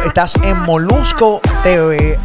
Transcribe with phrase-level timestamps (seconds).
[0.00, 2.18] Estás en Molusco TV.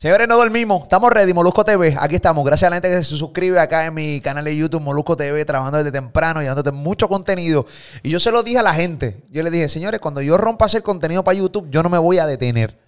[0.00, 0.84] Señores, no dormimos.
[0.84, 1.96] Estamos ready, Molusco TV.
[1.98, 2.44] Aquí estamos.
[2.44, 5.44] Gracias a la gente que se suscribe acá en mi canal de YouTube, Molusco TV,
[5.44, 7.66] trabajando desde temprano y dándote mucho contenido.
[8.04, 9.24] Y yo se lo dije a la gente.
[9.28, 12.20] Yo le dije, señores, cuando yo rompa hacer contenido para YouTube, yo no me voy
[12.20, 12.78] a detener.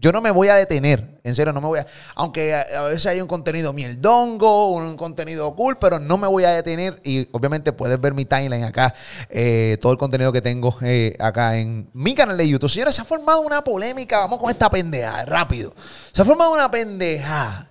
[0.00, 1.86] Yo no me voy a detener, en serio, no me voy a.
[2.14, 6.52] Aunque a, veces hay un contenido mieldongo, un contenido cool, pero no me voy a
[6.52, 6.98] detener.
[7.04, 8.94] Y obviamente puedes ver mi timeline acá,
[9.28, 12.70] eh, todo el contenido que tengo eh, acá en mi canal de YouTube.
[12.70, 14.20] Señores, se ha formado una polémica.
[14.20, 15.74] Vamos con esta pendeja, rápido.
[16.12, 17.69] Se ha formado una pendeja.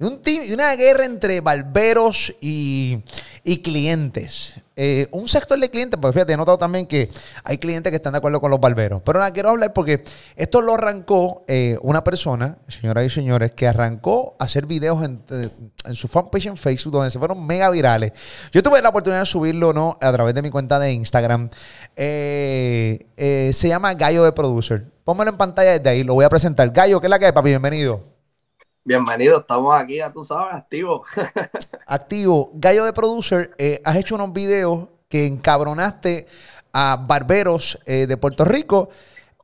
[0.00, 3.02] Un y una guerra entre barberos y,
[3.44, 4.54] y clientes.
[4.74, 7.10] Eh, un sector de clientes, pues fíjate, he notado también que
[7.44, 9.02] hay clientes que están de acuerdo con los barberos.
[9.04, 10.02] Pero nada, quiero hablar porque
[10.36, 15.20] esto lo arrancó eh, una persona, señoras y señores, que arrancó a hacer videos en,
[15.32, 15.50] eh,
[15.84, 18.12] en, su fanpage en Facebook donde se fueron mega virales.
[18.52, 19.98] Yo tuve la oportunidad de subirlo ¿no?
[20.00, 21.50] a través de mi cuenta de Instagram.
[21.94, 24.82] se llama Gallo de Producer.
[25.04, 26.70] Pónmelo en pantalla desde ahí, lo voy a presentar.
[26.70, 27.50] Gallo, ¿qué es la que hay, papi?
[27.50, 28.09] Bienvenido.
[28.90, 31.04] Bienvenido, estamos aquí, ya tú sabes, activo.
[31.86, 32.50] activo.
[32.54, 36.26] Gallo de Producer, eh, has hecho unos videos que encabronaste
[36.72, 38.88] a barberos eh, de Puerto Rico.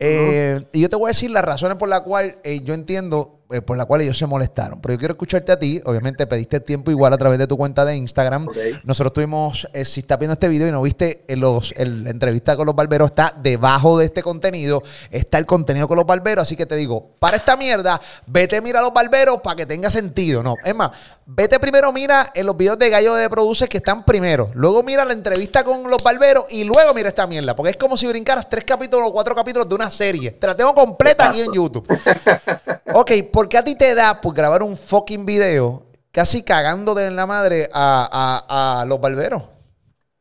[0.00, 3.62] Eh, y yo te voy a decir las razones por las cuales yo entiendo eh,
[3.62, 4.80] por la cual ellos se molestaron.
[4.80, 5.80] Pero yo quiero escucharte a ti.
[5.84, 8.48] Obviamente pediste tiempo igual a través de tu cuenta de Instagram.
[8.82, 12.56] Nosotros tuvimos, eh, si estás viendo este video y no viste eh, los, la entrevista
[12.56, 14.82] con los barberos, está debajo de este contenido.
[15.10, 16.42] Está el contenido con los barberos.
[16.42, 19.90] Así que te digo, para esta mierda, vete mira a los barberos para que tenga
[19.90, 20.42] sentido.
[20.42, 20.90] No, es más,
[21.24, 24.50] vete primero mira en los videos de Gallo de Produce que están primero.
[24.54, 27.54] Luego mira la entrevista con los barberos y luego mira esta mierda.
[27.54, 30.32] Porque es como si brincaras tres capítulos o cuatro capítulos de una serie.
[30.32, 31.86] Te la tengo completa aquí en YouTube.
[32.92, 37.16] ok, ¿por qué a ti te da por grabar un fucking video casi cagándote en
[37.16, 39.42] la madre a, los barberos?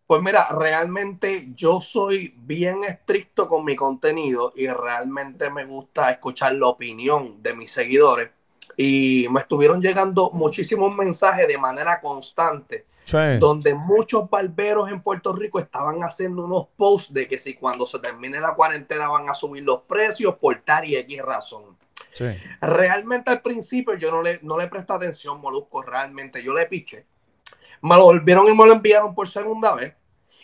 [0.05, 6.55] Pues mira, realmente yo soy bien estricto con mi contenido y realmente me gusta escuchar
[6.55, 8.31] la opinión de mis seguidores.
[8.75, 12.85] Y me estuvieron llegando muchísimos mensajes de manera constante,
[13.39, 17.97] donde muchos barberos en Puerto Rico estaban haciendo unos posts de que si cuando se
[17.99, 21.74] termine la cuarentena van a subir los precios por tal y X razón.
[22.61, 27.05] Realmente al principio yo no le, no le presté atención, Molusco, realmente yo le piché.
[27.81, 29.93] Me lo volvieron y me lo enviaron por segunda vez.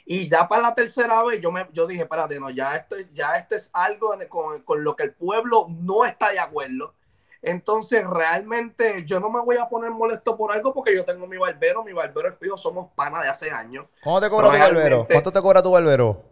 [0.06, 3.36] Y ya para la tercera vez yo, me, yo dije, espérate, no, ya esto, ya
[3.36, 6.94] esto es algo con, con lo que el pueblo no está de acuerdo.
[7.42, 11.38] Entonces, realmente yo no me voy a poner molesto por algo porque yo tengo mi
[11.38, 13.88] barbero, mi barbero es fijo, somos pana de hace años.
[14.04, 15.08] ¿Cómo te cobra tu barbero?
[15.10, 16.31] ¿Cuánto te cobra tu barbero?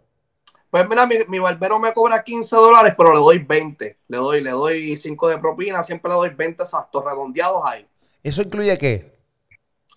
[0.70, 3.98] Pues mira, mi, barbero me cobra 15 dólares, pero le doy 20.
[4.06, 7.84] Le doy, le doy 5 de propina, siempre le doy 20 exactos, redondeados ahí.
[8.22, 9.18] ¿Eso incluye qué?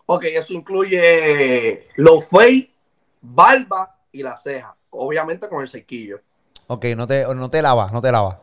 [0.08, 2.74] Ok, eso incluye los fey,
[3.22, 4.76] barba y la ceja.
[4.90, 6.22] Obviamente con el sequillo.
[6.66, 8.42] Ok, no te, no te lavas, no te lavas.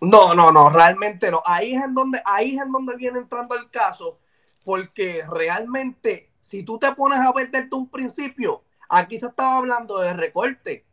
[0.00, 1.40] No, no, no, realmente no.
[1.46, 4.18] Ahí es en donde, ahí es en donde viene entrando el caso,
[4.64, 10.00] porque realmente, si tú te pones a ver desde un principio, aquí se estaba hablando
[10.00, 10.84] de recorte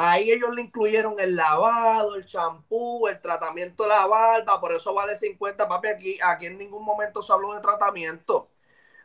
[0.00, 4.94] Ahí ellos le incluyeron el lavado, el champú, el tratamiento de la barba, por eso
[4.94, 5.88] vale 50, papi.
[5.88, 8.48] Aquí, aquí en ningún momento se habló de tratamiento.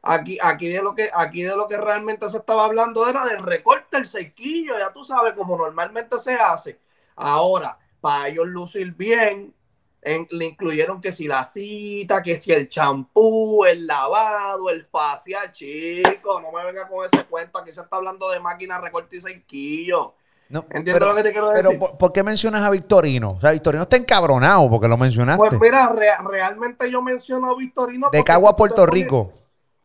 [0.03, 3.41] Aquí, aquí, de lo que, aquí de lo que realmente se estaba hablando era de
[3.41, 6.79] recorte el sequillo, ya tú sabes, como normalmente se hace.
[7.15, 9.55] Ahora, para ellos lucir bien,
[10.03, 16.39] le incluyeron que si la cita, que si el champú, el lavado, el facial, chico,
[16.39, 20.13] no me venga con ese cuento, aquí se está hablando de máquina recorte y sequillo.
[20.53, 21.79] No, Entiendo pero, lo que te quiero decir.
[21.79, 23.31] Pero, ¿por, qué mencionas a Victorino?
[23.31, 25.47] O sea, Victorino está encabronado porque lo mencionaste.
[25.47, 25.91] Pues mira,
[26.23, 28.11] realmente yo menciono a Victorino.
[28.11, 29.31] De Cagua, Puerto Rico.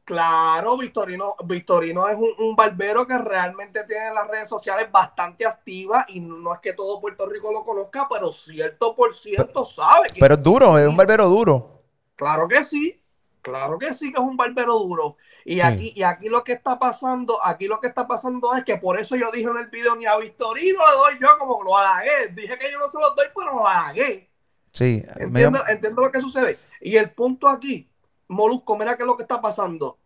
[0.05, 6.21] Claro, Victorino, Victorino es un, barbero que realmente tiene las redes sociales bastante activas y
[6.21, 10.09] no es que todo Puerto Rico lo conozca, pero cierto por ciento sabe.
[10.21, 11.83] pero es duro, es un barbero duro.
[12.15, 13.01] Claro que sí,
[13.41, 15.17] claro que sí que es un barbero duro.
[15.51, 18.77] Y aquí, y aquí lo que está pasando, aquí lo que está pasando es que
[18.77, 21.75] por eso yo dije en el video ni a Victorino le doy yo como lo
[21.75, 22.29] halagué.
[22.35, 24.29] Dije que yo no se los doy, pero lo halagué.
[24.75, 26.59] Sí, entiendo, entiendo lo que sucede.
[26.83, 27.91] Y el punto aquí,
[28.29, 29.97] Molusco, mira qué es lo que está pasando.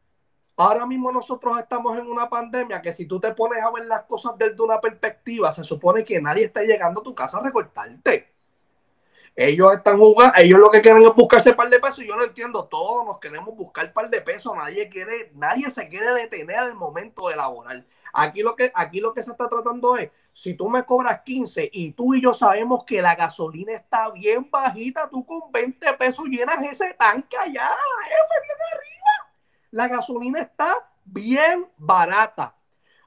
[0.56, 4.02] Ahora mismo nosotros estamos en una pandemia que si tú te pones a ver las
[4.02, 8.31] cosas desde una perspectiva, se supone que nadie está llegando a tu casa a recortarte.
[9.34, 12.04] Ellos están jugando, ellos lo que quieren es buscarse par de pesos.
[12.04, 14.54] Yo lo entiendo, todos nos queremos buscar par de pesos.
[14.54, 17.82] Nadie quiere, nadie se quiere detener al momento de laborar.
[18.12, 21.70] Aquí lo que, aquí lo que se está tratando es, si tú me cobras 15
[21.72, 26.26] y tú y yo sabemos que la gasolina está bien bajita, tú con 20 pesos
[26.26, 27.70] llenas ese tanque allá,
[28.04, 29.32] jefe, bien arriba.
[29.70, 30.74] La gasolina está
[31.04, 32.54] bien barata.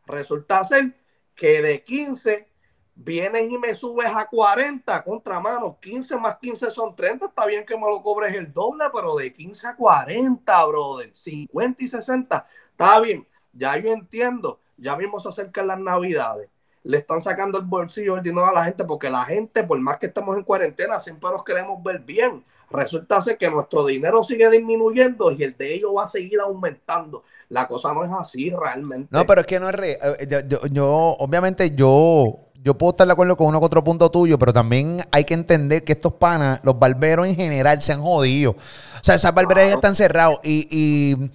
[0.08, 0.96] Resulta ser
[1.36, 2.48] que de 15
[2.96, 7.66] vienes y me subes a 40 contra manos, 15 más 15 son 30, está bien
[7.66, 12.48] que me lo cobres el doble, pero de 15 a 40, brother, 50 y 60,
[12.72, 16.50] está bien, ya yo entiendo, ya mismo se acercan las navidades,
[16.84, 19.98] le están sacando el bolsillo el dinero a la gente, porque la gente, por más
[19.98, 22.46] que estemos en cuarentena, siempre nos queremos ver bien.
[22.76, 27.24] Resulta ser que nuestro dinero sigue disminuyendo y el de ellos va a seguir aumentando.
[27.50, 29.08] La cosa no es así realmente.
[29.12, 29.98] No, pero es que no es real.
[30.20, 30.88] Eh, yo, yo, yo,
[31.20, 35.00] obviamente, yo yo puedo estar de acuerdo con uno que otro punto tuyo, pero también
[35.12, 38.52] hay que entender que estos panas, los barberos en general, se han jodido.
[38.54, 40.40] O sea, esas barberías están cerradas.
[40.44, 41.30] Y, y,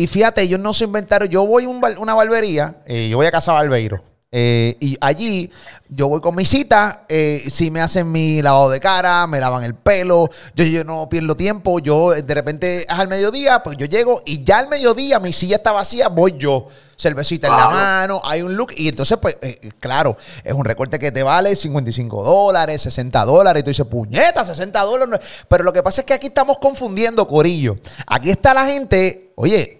[0.00, 1.28] y, fíjate, ellos no se inventaron.
[1.28, 4.04] Yo voy a una barbería, eh, yo voy a Casa Barbeiro.
[4.30, 5.50] Eh, y allí
[5.88, 9.64] yo voy con mi cita, eh, si me hacen mi lavado de cara, me lavan
[9.64, 13.86] el pelo, yo, yo no pierdo tiempo, yo de repente es al mediodía, pues yo
[13.86, 16.66] llego y ya al mediodía mi silla está vacía, voy yo,
[16.98, 20.14] cervecita en la mano, hay un look y entonces pues eh, claro,
[20.44, 24.78] es un recorte que te vale 55 dólares, 60 dólares y tú dices, puñeta, 60
[24.82, 29.32] dólares, pero lo que pasa es que aquí estamos confundiendo, Corillo, aquí está la gente,
[29.36, 29.77] oye,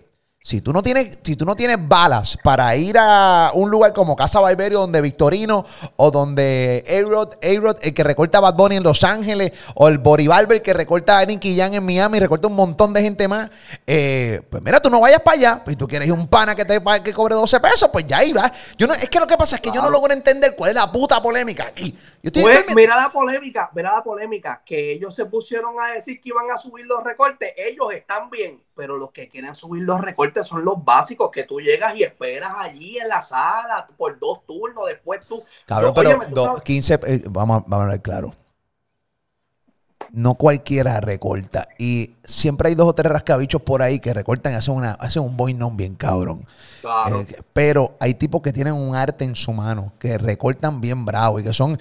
[0.49, 4.17] si tú no tienes, si tú no tienes balas para ir a un lugar como
[4.17, 5.67] Casa Barberio, donde Victorino,
[5.97, 7.35] o donde A-Rod,
[7.83, 11.27] el que recorta Bad Bunny en Los Ángeles, o el Body Barber que recorta a
[11.27, 13.51] Nicky Jan en Miami, recorta un montón de gente más,
[13.87, 16.65] eh, pues mira, tú no vayas para allá, pues tú quieres ir un pana que
[16.65, 18.51] te que cobre 12 pesos, pues ya iba.
[18.79, 20.77] Yo no, es que lo que pasa es que yo no logro entender cuál es
[20.77, 21.95] la puta polémica aquí.
[22.23, 26.51] pues, mira la polémica, mira la polémica, que ellos se pusieron a decir que iban
[26.51, 30.65] a subir los recortes, ellos están bien pero los que quieren subir los recortes son
[30.65, 35.21] los básicos, que tú llegas y esperas allí en la sala por dos turnos, después
[35.27, 35.43] tú...
[35.67, 38.33] Cabrón, pero 15, eh, vamos, vamos a ver claro.
[40.13, 41.69] No cualquiera recorta.
[41.77, 45.25] Y siempre hay dos o tres rascabichos por ahí que recortan y hacen, una, hacen
[45.25, 46.47] un boinón bien cabrón.
[46.85, 51.41] Eh, pero hay tipos que tienen un arte en su mano, que recortan bien bravo
[51.41, 51.77] y que son...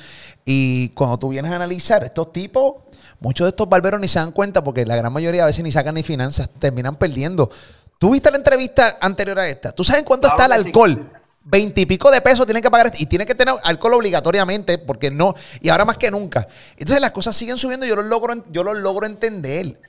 [0.46, 2.87] Y cuando tú vienes a analizar, estos tipos
[3.20, 5.72] Muchos de estos barberos ni se dan cuenta porque la gran mayoría a veces ni
[5.72, 7.50] sacan ni finanzas, terminan perdiendo.
[8.00, 9.72] ¿Tú viste la entrevista anterior a esta?
[9.72, 11.12] ¿Tú sabes cuánto está el alcohol?
[11.50, 15.70] Veintipico de pesos tienen que pagar y tienen que tener alcohol obligatoriamente porque no, y
[15.70, 16.46] ahora más que nunca.
[16.72, 19.80] Entonces las cosas siguen subiendo y yo los logro, yo los logro entender.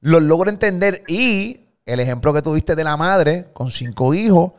[0.00, 1.02] Los logro entender.
[1.08, 4.52] Y el ejemplo que tuviste de la madre con cinco hijos,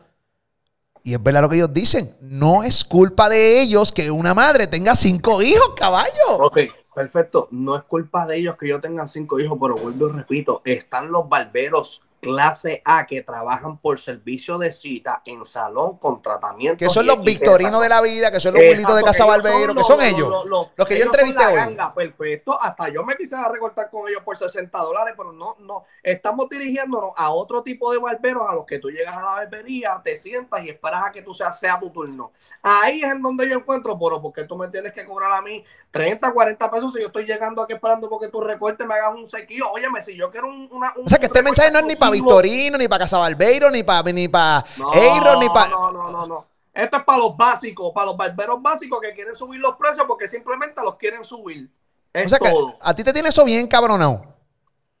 [1.02, 4.66] y es verdad lo que ellos dicen, no es culpa de ellos que una madre
[4.66, 6.28] tenga cinco hijos, caballo.
[6.40, 6.58] Ok,
[7.00, 10.60] Perfecto, no es culpa de ellos que yo tenga cinco hijos, pero vuelvo y repito,
[10.66, 16.76] están los barberos clase A que trabajan por servicio de cita en salón con tratamiento.
[16.78, 19.84] Que son los victorinos de la vida, que son los bonitos de Casa Barbero, que
[19.84, 20.30] son ellos.
[20.46, 21.76] Los, que yo entrevisté hoy.
[21.94, 25.84] perfecto, hasta yo me quisiera recortar con ellos por 60 dólares, pero no, no.
[26.02, 30.00] Estamos dirigiéndonos a otro tipo de barberos a los que tú llegas a la barbería,
[30.04, 32.32] te sientas y esperas a que tú seas, sea tu turno.
[32.62, 35.64] Ahí es en donde yo encuentro, pero porque tú me tienes que cobrar a mí
[35.90, 39.28] 30, 40 pesos si yo estoy llegando aquí esperando porque tu recorte me hagas un
[39.28, 39.70] sequillo.
[39.72, 40.94] Óyeme, si yo quiero un, una.
[40.96, 44.12] o sea, que este mensaje no es ni para Victorino, ni para Casabalbeiro, ni para
[44.12, 45.70] ni para no, ni para.
[45.70, 46.46] No, no, no, no.
[46.72, 50.28] Esto es para los básicos, para los barberos básicos que quieren subir los precios porque
[50.28, 51.68] simplemente los quieren subir.
[52.14, 54.24] o sea, Que a ti te tiene eso bien cabronado.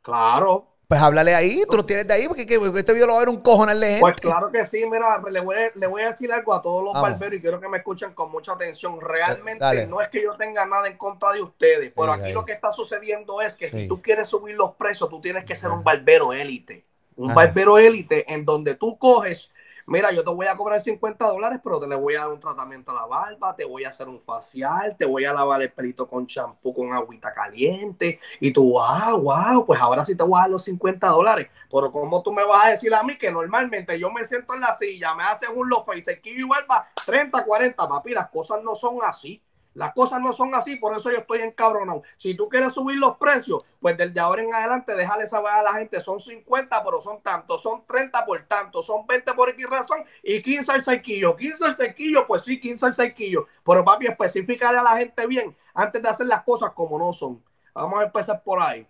[0.02, 0.69] Claro.
[0.90, 3.28] Pues háblale ahí, tú lo tienes de ahí, porque, este video lo va a ver
[3.28, 4.00] un cojonal de gente.
[4.00, 6.82] Pues claro que sí, mira, le voy, a, le voy a decir algo a todos
[6.82, 9.00] los barberos y quiero que me escuchen con mucha atención.
[9.00, 12.54] Realmente no es que yo tenga nada en contra de ustedes, pero aquí lo que
[12.54, 15.84] está sucediendo es que si tú quieres subir los precios, tú tienes que ser un
[15.84, 16.84] barbero élite.
[17.14, 19.52] Un barbero élite en donde tú coges
[19.90, 22.38] mira, yo te voy a cobrar 50 dólares, pero te le voy a dar un
[22.38, 25.72] tratamiento a la barba, te voy a hacer un facial, te voy a lavar el
[25.72, 30.38] pelito con champú, con agüita caliente, y tú, wow, wow, pues ahora sí te voy
[30.38, 31.48] a dar los 50 dólares.
[31.68, 34.60] Pero ¿cómo tú me vas a decir a mí que normalmente yo me siento en
[34.60, 38.62] la silla, me hacen un lofa y sequillo y barba 30, 40, papi, las cosas
[38.62, 39.42] no son así.
[39.74, 42.02] Las cosas no son así, por eso yo estoy encabronado.
[42.16, 45.74] Si tú quieres subir los precios, pues desde ahora en adelante déjale saber a la
[45.74, 50.04] gente, son 50, pero son tantos, son 30 por tanto, son 20 por X razón
[50.22, 51.36] y 15 al sequillo.
[51.36, 53.46] 15 al sequillo, pues sí, 15 al sequillo.
[53.64, 57.42] Pero papi, especificarle a la gente bien antes de hacer las cosas como no son.
[57.72, 58.86] Vamos a empezar por ahí.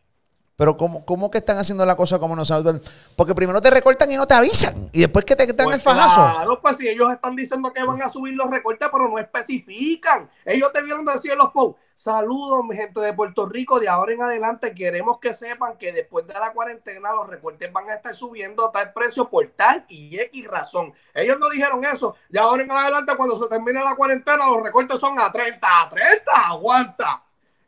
[0.61, 2.83] Pero ¿cómo, ¿cómo que están haciendo la cosa como no saben?
[3.17, 4.91] Porque primero te recortan y no te avisan.
[4.93, 6.21] Y después que te dan Pues el fajazo.
[6.21, 10.29] Claro, pues si ellos están diciendo que van a subir los recortes, pero no especifican.
[10.45, 11.81] Ellos debieron decir en los posts.
[11.95, 13.81] Saludos, mi gente de Puerto Rico.
[13.81, 17.89] De ahora en adelante queremos que sepan que después de la cuarentena los recortes van
[17.89, 20.93] a estar subiendo a tal precio por tal y X razón.
[21.15, 22.17] Ellos no dijeron eso.
[22.29, 25.67] Y ahora en adelante, cuando se termine la cuarentena, los recortes son a 30.
[25.67, 27.23] A 30, aguanta.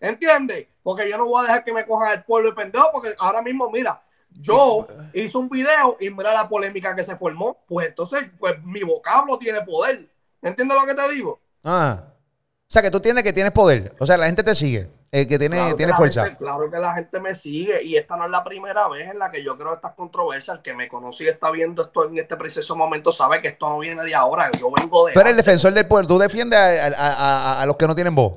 [0.06, 0.66] ¿Entiendes?
[0.82, 3.40] Porque yo no voy a dejar que me cojan el pueblo de pendejo, porque ahora
[3.40, 7.58] mismo, mira, yo hice un video y mira la polémica que se formó.
[7.68, 10.08] Pues entonces, pues mi vocablo tiene poder.
[10.42, 11.40] ¿Entiendes lo que te digo?
[11.62, 12.02] Ah.
[12.08, 13.94] O sea, que tú tienes que tienes poder.
[14.00, 14.90] O sea, la gente te sigue.
[15.14, 16.24] eh, que tiene, Claro que tiene la fuerza.
[16.24, 19.18] gente- claro que la gente me sigue y esta no es la primera vez en
[19.18, 20.56] la que yo creo estas controversias.
[20.56, 23.68] El que me conoce y está viendo esto en este preciso momento sabe que esto
[23.68, 24.50] no viene de ahora.
[24.58, 25.12] Yo vengo de.
[25.12, 26.06] Tú eres el defensor del poder.
[26.06, 28.32] Tú defiendes a, a- a- a los que no tienen voz.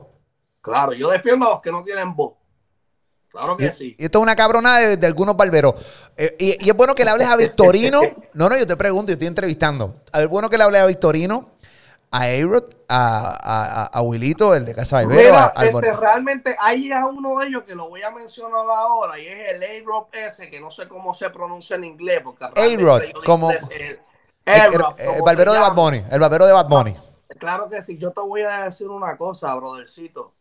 [0.66, 2.34] Claro, yo defiendo a los que no tienen voz.
[3.30, 3.96] Claro que Y, sí.
[4.00, 5.76] y esto es una cabronada de, de algunos barberos.
[6.18, 8.02] Eh, y, y es bueno que le hables a Victorino.
[8.34, 9.94] No, no, yo te pregunto, yo estoy entrevistando.
[10.14, 11.52] Es bueno que le hables a Victorino,
[12.12, 16.92] a A-Rod, a, a, a- Wilito, el de Casa Barbero, Mira, a- este, realmente hay
[16.92, 20.50] a uno de ellos que lo voy a mencionar ahora y es el A-Rod S,
[20.50, 22.22] que no sé cómo se pronuncia en inglés.
[22.24, 23.60] porque de como- El,
[24.46, 25.74] el- barbero de Bad.
[25.74, 26.04] Bunny.
[26.10, 26.96] El barbero de Bad Bunny.
[27.40, 30.35] Claro que sí, yo te voy a decir una cosa, brothercito.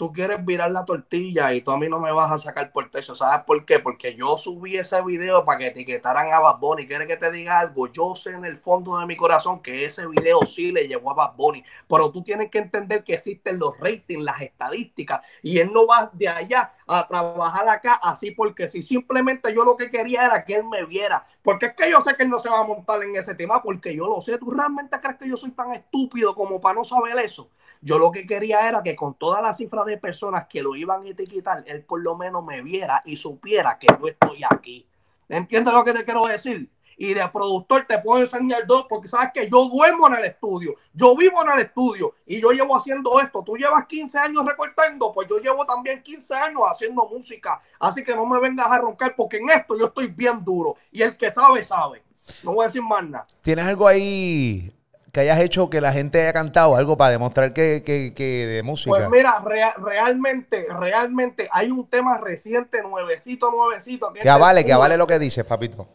[0.00, 2.90] Tú quieres virar la tortilla y tú a mí no me vas a sacar por
[2.90, 3.14] techo.
[3.14, 3.80] ¿Sabes por qué?
[3.80, 6.86] Porque yo subí ese video para que etiquetaran a Bad Bunny.
[6.86, 7.86] ¿Quieres que te diga algo?
[7.92, 11.14] Yo sé en el fondo de mi corazón que ese video sí le llegó a
[11.14, 11.62] Bad Bunny.
[11.86, 15.20] Pero tú tienes que entender que existen los ratings, las estadísticas.
[15.42, 19.76] Y él no va de allá a trabajar acá así porque si simplemente yo lo
[19.76, 21.26] que quería era que él me viera.
[21.42, 23.62] Porque es que yo sé que él no se va a montar en ese tema
[23.62, 24.38] porque yo lo sé.
[24.38, 27.50] ¿Tú realmente crees que yo soy tan estúpido como para no saber eso?
[27.82, 31.04] Yo lo que quería era que con toda la cifra de personas que lo iban
[31.04, 34.86] a etiquetar, él por lo menos me viera y supiera que yo estoy aquí.
[35.28, 36.68] ¿Entiendes lo que te quiero decir?
[36.98, 40.74] Y de productor te puedo enseñar dos, porque sabes que yo duermo en el estudio,
[40.92, 43.42] yo vivo en el estudio y yo llevo haciendo esto.
[43.42, 47.62] Tú llevas 15 años recortando, pues yo llevo también 15 años haciendo música.
[47.78, 50.76] Así que no me vengas a roncar, porque en esto yo estoy bien duro.
[50.92, 52.02] Y el que sabe, sabe.
[52.42, 53.26] No voy a decir más nada.
[53.40, 54.70] ¿Tienes algo ahí
[55.12, 56.76] que hayas hecho que la gente haya cantado?
[56.76, 58.90] Algo para demostrar que, que, que de música.
[58.90, 64.12] Pues mira, rea- realmente, realmente hay un tema reciente, nuevecito, nuevecito.
[64.12, 65.88] que avale, que avale lo que dices, papito.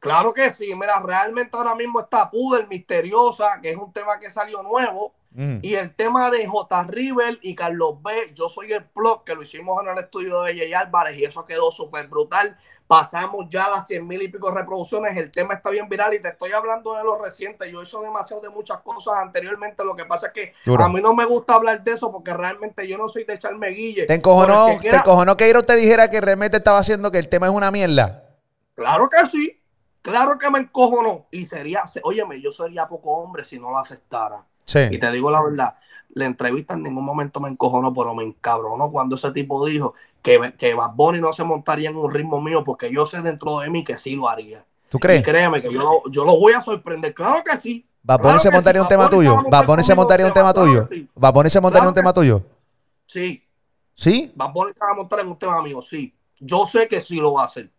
[0.00, 4.30] Claro que sí, mira, realmente ahora mismo está Pudel Misteriosa, que es un tema que
[4.30, 5.14] salió nuevo.
[5.32, 5.58] Mm.
[5.60, 6.84] Y el tema de J.
[6.84, 10.56] River y Carlos B, yo soy el plug, que lo hicimos en el estudio de
[10.56, 12.56] Jay Álvarez y eso quedó súper brutal.
[12.88, 16.28] Pasamos ya las 100 mil y pico reproducciones, el tema está bien viral y te
[16.28, 17.70] estoy hablando de lo reciente.
[17.70, 20.82] Yo he hecho demasiado de muchas cosas anteriormente, lo que pasa es que Duro.
[20.82, 23.68] a mí no me gusta hablar de eso porque realmente yo no soy de echarme
[23.68, 24.06] guille.
[24.06, 27.10] ¿Te encojonó, el que te quiera- encojonó que Iro te dijera que realmente estaba haciendo
[27.10, 28.24] que el tema es una mierda?
[28.74, 29.60] Claro que sí,
[30.00, 31.26] claro que me encojonó.
[31.30, 34.46] Y sería, se- óyeme, yo sería poco hombre si no lo aceptara.
[34.90, 35.76] Y te digo la verdad,
[36.10, 39.94] la entrevista en ningún momento me encojonó, pero me encabronó cuando ese tipo dijo
[40.28, 43.58] que, que Bad Bunny no se montaría en un ritmo mío porque yo sé dentro
[43.60, 44.64] de mí que sí lo haría.
[44.88, 45.22] ¿Tú Y crees?
[45.22, 47.14] créeme que yo, lo- yo lo voy a sorprender.
[47.14, 47.86] Claro que sí.
[48.02, 49.42] ¿Bad Bunny Claro se montaría sí, un tema tuyo?
[49.50, 50.88] ¿Bad Bunny se montaría un tema tuyo?
[51.14, 52.42] ¿Bad Bunny se montaría un tema tuyo?
[53.06, 53.44] Sí,
[53.94, 54.32] ¿Sí?
[54.34, 56.14] Bad Bunny se va a montar en un tema mío, sí.
[56.38, 57.70] Yo sé que sí lo va a hacer.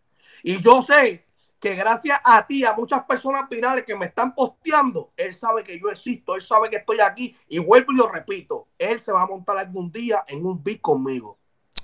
[0.43, 1.25] Y yo sé
[1.59, 5.79] que gracias a ti, a muchas personas virales que me están posteando, él sabe que
[5.79, 7.35] yo existo, él sabe que estoy aquí.
[7.47, 10.79] Y vuelvo y lo repito, él se va a montar algún día en un beat
[10.81, 11.38] conmigo.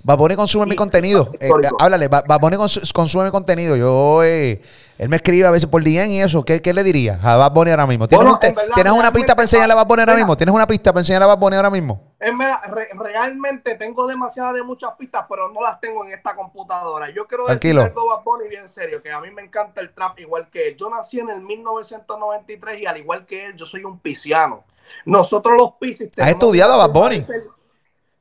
[0.06, 1.28] Bad Bunny consume mi contenido.
[1.40, 3.74] Eh, háblale, Ba- Bad Bunny cons- consume mi contenido.
[3.74, 4.60] Yo, eh,
[4.98, 6.44] él me escribe a veces por DM y eso.
[6.44, 8.06] ¿Qué, qué le dirías a Bad Bunny ahora mismo?
[8.06, 10.12] ¿Tienes, Bueno, un te- en verdad, ¿tienes una pista para enseñarle a Bad Bunny ahora
[10.12, 10.24] mira.
[10.24, 10.36] mismo?
[10.36, 12.00] ¿Tienes una pista para enseñarle a Bad Bunny ahora mismo?
[12.20, 16.36] Es verdad, re- realmente tengo demasiadas de muchas pistas, pero no las tengo en esta
[16.36, 17.10] computadora.
[17.10, 17.80] Yo quiero Tranquilo.
[17.82, 20.68] decir algo Bad Bunny bien serio, que a mí me encanta el trap igual que
[20.68, 20.76] él.
[20.76, 24.62] Yo nací en el 1993 y al igual que él, yo soy un pisciano.
[25.04, 27.26] Nosotros los piscis ¿Has estudiado a Bad Bunny?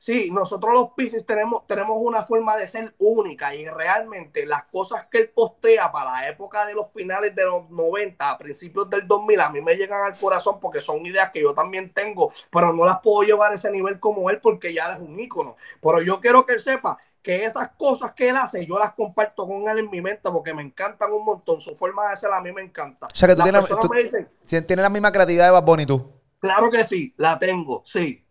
[0.05, 5.07] Sí, nosotros los Pisces tenemos, tenemos una forma de ser única y realmente las cosas
[5.09, 9.07] que él postea para la época de los finales de los 90, a principios del
[9.07, 12.71] 2000, a mí me llegan al corazón porque son ideas que yo también tengo, pero
[12.71, 15.55] no las puedo llevar a ese nivel como él porque ya es un ícono.
[15.81, 19.47] Pero yo quiero que él sepa que esas cosas que él hace, yo las comparto
[19.47, 21.59] con él en mi mente porque me encantan un montón.
[21.59, 23.07] Su forma de ser a mí me encanta.
[23.07, 24.29] O sea, que tú Las tienes- tú- me dicen,
[24.67, 26.11] Tienes la misma creatividad de Bad Bunny tú.
[26.39, 28.23] Claro que sí, la tengo, sí,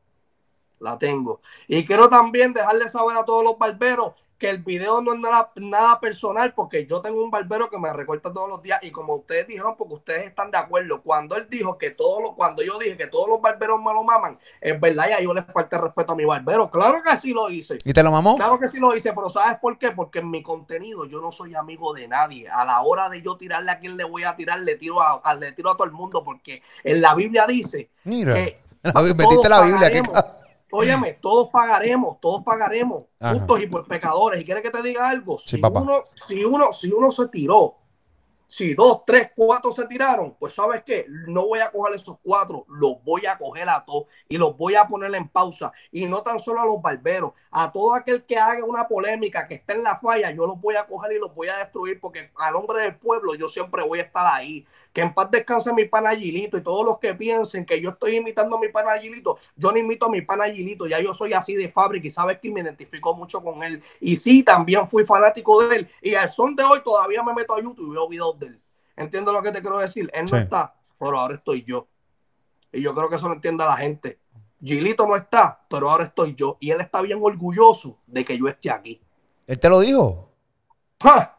[0.80, 1.40] la tengo.
[1.68, 5.52] Y quiero también dejarle saber a todos los barberos que el video no es nada,
[5.54, 9.14] nada personal porque yo tengo un barbero que me recorta todos los días y como
[9.14, 12.76] ustedes dijeron, porque ustedes están de acuerdo, cuando él dijo que todos los, cuando yo
[12.78, 15.78] dije que todos los barberos me lo maman, es verdad, y a yo les falta
[15.78, 16.68] respeto a mi barbero.
[16.68, 17.78] Claro que sí lo hice.
[17.84, 18.34] ¿Y te lo mamó?
[18.36, 19.92] Claro que sí lo hice, pero ¿sabes por qué?
[19.92, 22.48] Porque en mi contenido yo no soy amigo de nadie.
[22.48, 25.20] A la hora de yo tirarle a quien le voy a tirar, le tiro a,
[25.24, 28.34] a- le tiro a todo el mundo porque en la Biblia dice Mira.
[28.34, 28.58] que
[29.16, 30.00] Metiste la Biblia aquí.
[30.76, 33.34] Óyeme, todos pagaremos, todos pagaremos, Ajá.
[33.34, 34.40] justos y por pecadores.
[34.40, 35.38] ¿Y quieres que te diga algo?
[35.38, 37.76] Si, uno, si, uno, si uno se tiró,
[38.46, 42.64] si dos, tres, cuatro se tiraron, pues sabes qué, no voy a coger esos cuatro,
[42.68, 45.72] los voy a coger a todos y los voy a poner en pausa.
[45.90, 49.54] Y no tan solo a los barberos, a todo aquel que haga una polémica, que
[49.54, 52.30] esté en la falla, yo los voy a coger y los voy a destruir porque
[52.36, 54.64] a nombre del pueblo yo siempre voy a estar ahí.
[54.94, 58.14] Que en paz descanse mi pana Gilito y todos los que piensen que yo estoy
[58.16, 61.32] imitando a mi pana Gilito, yo no imito a mi pana Gilito, ya yo soy
[61.32, 63.82] así de fábrica y sabes que me identifico mucho con él.
[64.00, 65.90] Y sí, también fui fanático de él.
[66.00, 68.60] Y al son de hoy todavía me meto a YouTube y veo videos de él.
[68.96, 70.08] ¿Entiendo lo que te quiero decir?
[70.14, 70.44] Él no Sí.
[70.44, 71.88] está, pero ahora estoy yo.
[72.72, 74.20] Y yo creo que eso lo entiende la gente.
[74.62, 76.56] Gilito no está, pero ahora estoy yo.
[76.60, 79.00] Y él está bien orgulloso de que yo esté aquí.
[79.48, 80.30] Él te lo dijo.
[81.02, 81.33] ¡Ja!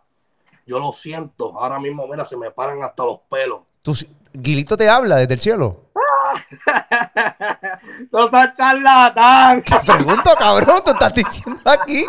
[0.65, 1.57] Yo lo siento.
[1.59, 3.61] Ahora mismo, mira, se me paran hasta los pelos.
[3.81, 3.95] Tú,
[4.33, 5.81] Guilito te habla desde el cielo.
[8.11, 9.63] no seas charlatán.
[9.63, 12.05] Te pregunto, cabrón, tú estás diciendo aquí.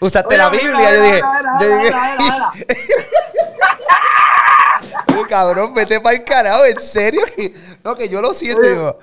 [0.00, 0.94] Usaste la Biblia.
[0.94, 1.20] Yo dije,
[1.60, 2.50] yo dije, mira, mira,
[5.06, 7.22] "Ay, cabrón, vete para el carajo, en serio.
[7.84, 8.62] No, que yo lo siento.
[8.62, 8.70] Oye.
[8.70, 8.98] digo,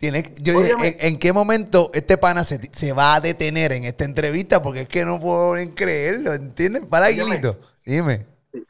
[0.00, 0.74] tiene, yo dije.
[0.82, 4.62] ¿en, en qué momento este pana se, se va a detener en esta entrevista?
[4.62, 6.84] Porque es que no puedo creerlo, ¿entiendes?
[6.86, 7.24] Para Óyeme.
[7.24, 8.26] Guilito, dime.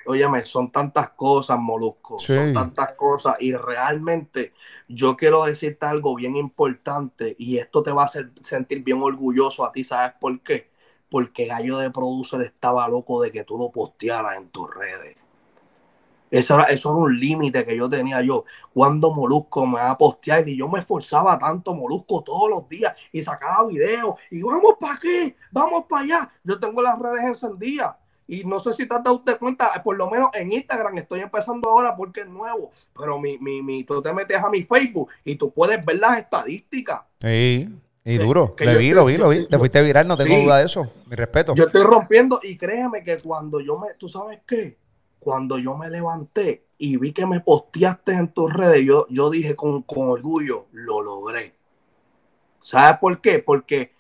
[0.06, 2.18] Óyeme, son tantas cosas, Molusco.
[2.18, 2.34] Sí.
[2.34, 3.36] Son tantas cosas.
[3.38, 4.52] Y realmente
[4.88, 7.36] yo quiero decirte algo bien importante.
[7.38, 9.84] Y esto te va a hacer sentir bien orgulloso a ti.
[9.84, 10.68] ¿Sabes por qué?
[11.08, 15.16] Porque Gallo de Producer estaba loco de que tú lo postearas en tus redes.
[16.30, 18.44] Eso era, eso era un límite que yo tenía yo.
[18.72, 22.94] Cuando Molusco me va a postear y yo me esforzaba tanto, Molusco, todos los días
[23.12, 26.30] y sacaba videos y vamos para aquí, vamos para allá.
[26.44, 27.96] Yo tengo las redes encendidas
[28.28, 31.18] y no sé si te has dado usted cuenta, por lo menos en Instagram estoy
[31.20, 35.08] empezando ahora porque es nuevo, pero mi, mi, mi, tú te metes a mi Facebook
[35.24, 37.00] y tú puedes ver las estadísticas.
[37.18, 37.68] Sí,
[38.04, 38.54] y Sí, duro.
[38.54, 39.46] que Le vi, estoy- lo vi, lo vi.
[39.48, 40.44] Te fuiste viral, no tengo Sí.
[40.44, 40.86] duda de eso.
[41.06, 41.54] Mi respeto.
[41.56, 44.78] Yo estoy rompiendo y créeme que cuando yo me, tú sabes qué,
[45.20, 49.54] cuando yo me levanté y vi que me posteaste en tus redes, yo, yo dije
[49.54, 51.54] con, con orgullo, lo logré.
[52.60, 53.38] ¿Sabes por qué?
[53.38, 53.92] Porque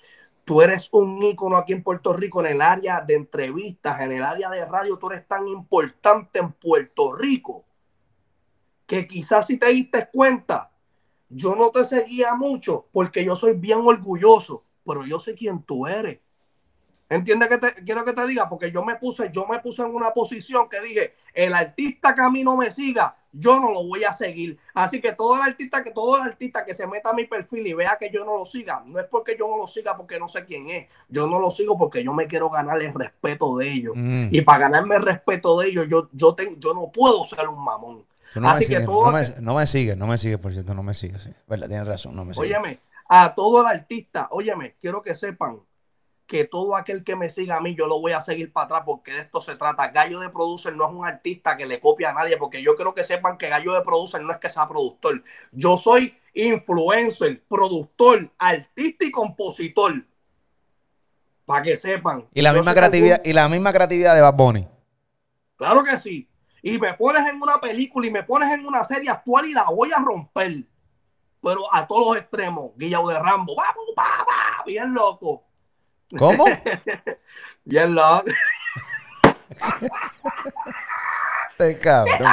[0.44, 4.22] tú eres un ícono aquí en Puerto Rico en el área de entrevistas, en el
[4.22, 7.64] área de radio, tú eres tan importante en Puerto Rico
[8.90, 10.72] que quizás si te diste cuenta,
[11.28, 15.86] yo no te seguía mucho porque yo soy bien orgulloso, pero yo sé quién tú
[15.86, 16.18] eres.
[17.10, 18.48] ¿Entiendes que te quiero que te diga?
[18.48, 22.22] Porque yo me puse, yo me puse en una posición que dije, el artista que
[22.22, 24.56] a mí no me siga, yo no lo voy a seguir.
[24.74, 27.66] Así que todo el artista que todo el artista que se meta a mi perfil
[27.66, 30.20] y vea que yo no lo siga, no es porque yo no lo siga porque
[30.20, 30.88] no sé quién es.
[31.08, 33.94] Yo no lo sigo porque yo me quiero ganar el respeto de ellos.
[33.96, 34.28] Mm.
[34.30, 37.64] Y para ganarme el respeto de ellos, yo, yo, tengo, yo no puedo ser un
[37.64, 38.04] mamón.
[38.36, 40.52] No, me Así que sigues, todo- no, me, no me sigues, no me sigues, por
[40.52, 41.24] cierto, no me sigues.
[41.24, 41.30] Sí.
[41.48, 42.50] Verdad, tienes razón, no me sigues.
[42.50, 45.58] Óyeme, a todo el artista, óyeme, quiero que sepan
[46.30, 48.82] que todo aquel que me siga a mí, yo lo voy a seguir para atrás
[48.86, 49.88] porque de esto se trata.
[49.88, 52.94] Gallo de Producer no es un artista que le copia a nadie, porque yo quiero
[52.94, 55.24] que sepan que Gallo de Producer no es que sea productor.
[55.50, 60.06] Yo soy influencer, productor, artista y compositor.
[61.44, 62.28] Para que sepan.
[62.32, 64.68] Y la Yo misma creatividad, algún- y la misma creatividad de Bad Bunny.
[65.56, 66.30] Claro que sí.
[66.62, 69.64] Y me pones en una película y me pones en una serie actual y la
[69.64, 70.62] voy a romper.
[71.42, 72.70] Pero a todos los extremos.
[72.76, 73.56] Guillau de Rambo.
[73.56, 74.62] ¡Vamos, pa, pa!
[74.64, 75.49] Bien loco.
[76.18, 76.44] ¿Cómo?
[77.64, 78.24] Bien loco.
[81.50, 82.30] Este cabrón.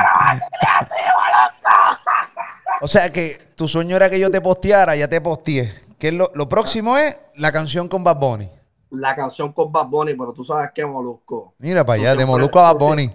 [2.82, 5.74] O sea que tu sueño era que yo te posteara, ya te posteé.
[6.00, 8.50] Que es lo, lo próximo es la canción con Bad Bunny.
[8.92, 11.56] La canción con Bad Bunny, pero tú sabes que Molusco.
[11.58, 13.12] Mira para allá, de Molusco a Bad Bunny.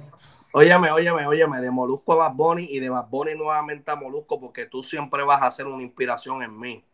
[0.53, 4.39] Óyeme, óyeme, óyeme, de Molusco a Bad Bunny y de Bad Bunny nuevamente a Molusco
[4.39, 6.85] porque tú siempre vas a ser una inspiración en mí.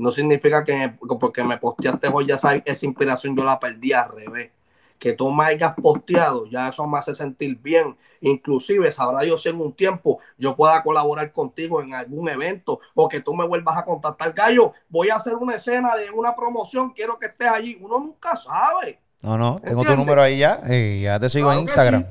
[0.00, 4.10] No significa que porque me posteaste hoy ya sabes, esa inspiración yo la perdí al
[4.10, 4.50] revés.
[4.98, 7.96] Que tú me hayas posteado, ya eso me hace sentir bien.
[8.20, 13.08] Inclusive, sabrá Dios si en un tiempo yo pueda colaborar contigo en algún evento o
[13.08, 14.34] que tú me vuelvas a contactar.
[14.34, 17.78] Gallo, voy a hacer una escena de una promoción, quiero que estés allí.
[17.80, 18.98] Uno nunca sabe.
[19.22, 20.60] No, no, tengo tu número ahí ya.
[20.68, 22.02] Y ya te sigo Claro en Instagram.
[22.02, 22.08] sí.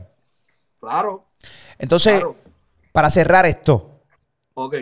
[0.79, 1.25] Claro,
[1.77, 2.35] Entonces, claro.
[2.91, 4.01] para cerrar esto,
[4.55, 4.75] Ok.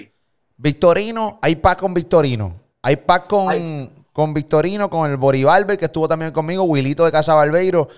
[0.57, 2.55] Victorino, hay pack con Victorino.
[2.87, 7.11] Hay pack con, con Victorino, con el Bori Barber, que estuvo también conmigo, Wilito de
[7.11, 7.89] Casa Barbeiro.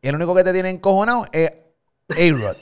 [0.00, 1.52] Y el único que te tiene encojonado es
[2.10, 2.56] A-Rod.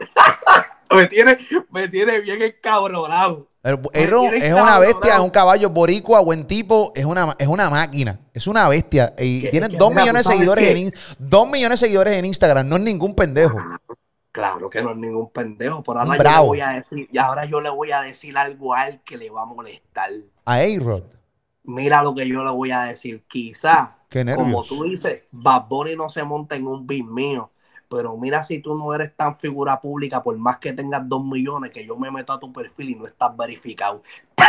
[0.90, 1.38] me, tiene,
[1.70, 3.46] me tiene bien encabronado.
[3.62, 8.18] A-Rod es una bestia, es un caballo boricua, buen tipo, es una, es una máquina,
[8.34, 9.14] es una bestia.
[9.16, 12.82] Y tiene dos millones de seguidores en dos millones de seguidores en Instagram, no es
[12.82, 13.56] ningún pendejo.
[14.32, 17.44] Claro que no es ningún pendejo, pero ahora yo le voy a decir, y ahora
[17.44, 20.10] yo le voy a decir algo a él que le va a molestar.
[20.44, 21.19] A A-Rod.
[21.70, 23.24] Mira lo que yo le voy a decir.
[23.28, 23.96] Quizá,
[24.34, 27.50] como tú dices, Bad Bunny no se monta en un beat mío.
[27.88, 31.70] Pero mira si tú no eres tan figura pública, por más que tengas dos millones,
[31.72, 34.02] que yo me meto a tu perfil y no estás verificado.
[34.38, 34.46] ¡No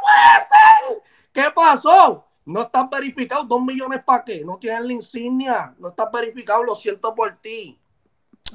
[0.00, 1.02] puede ser!
[1.32, 2.26] ¿Qué pasó?
[2.44, 3.44] No estás verificado.
[3.44, 4.42] ¿Dos millones para qué?
[4.44, 5.74] No tienes la insignia.
[5.78, 6.64] No estás verificado.
[6.64, 7.78] Lo siento por ti.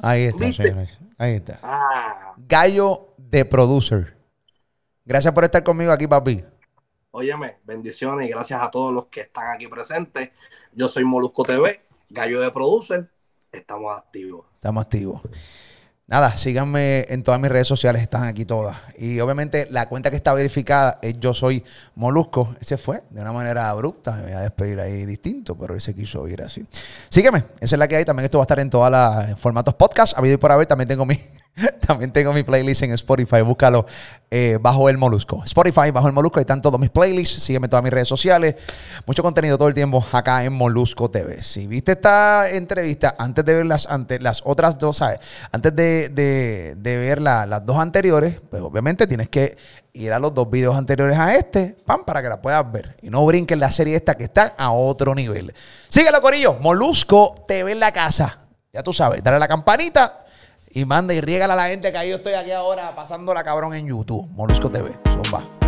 [0.01, 0.99] Ahí está, señores.
[1.17, 1.59] Ahí está.
[1.63, 2.33] Ah.
[2.37, 4.14] Gallo de producer.
[5.07, 6.43] Gracias por estar conmigo aquí, papi.
[7.11, 10.31] Óyeme, bendiciones y gracias a todos los que están aquí presentes.
[10.73, 13.07] Yo soy Molusco TV, gallo de producer.
[13.51, 14.47] Estamos activos.
[14.55, 15.21] Estamos activos.
[16.07, 18.77] Nada, síganme en todas mis redes sociales, están aquí todas.
[18.97, 21.63] Y obviamente la cuenta que está verificada es Yo Soy
[21.93, 22.55] Molusco.
[22.59, 26.27] Ese fue de una manera abrupta, me voy a despedir ahí distinto, pero ese quiso
[26.27, 26.65] ir así.
[27.09, 28.05] Sígueme, esa es la que hay.
[28.05, 30.15] También esto va a estar en todos los formatos podcast.
[30.15, 31.19] Ha habido y por haber, también tengo mi
[31.87, 33.41] También tengo mi playlist en Spotify.
[33.41, 33.85] Búscalo
[34.29, 35.41] eh, bajo el Molusco.
[35.45, 36.39] Spotify, bajo el Molusco.
[36.39, 37.43] Ahí están todos mis playlists.
[37.43, 38.55] Sígueme todas mis redes sociales.
[39.05, 41.41] Mucho contenido todo el tiempo acá en Molusco TV.
[41.41, 43.87] Si viste esta entrevista antes de ver las,
[44.19, 45.01] las otras dos,
[45.51, 49.57] antes de, ver las dos anteriores, pues obviamente tienes que
[49.93, 52.97] ir a los dos videos anteriores a este, pam, para que la puedas ver.
[53.01, 55.53] Y no brinques la serie esta que está a otro nivel.
[55.87, 56.55] Síguelo, Corillo.
[56.59, 58.39] Molusco TV en la casa.
[58.73, 60.24] Ya tú sabes, dale a la campanita
[60.75, 63.45] y manda y riega a la gente que ahí yo estoy aquí ahora pasando la
[63.45, 64.27] cabrón en YouTube.
[64.31, 64.91] Molusco TV.
[65.13, 65.64] Zumba.